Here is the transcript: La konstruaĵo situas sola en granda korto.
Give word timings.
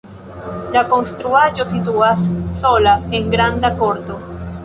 La 0.75 0.81
konstruaĵo 0.93 1.67
situas 1.73 2.25
sola 2.61 2.97
en 3.19 3.31
granda 3.35 3.73
korto. 3.83 4.19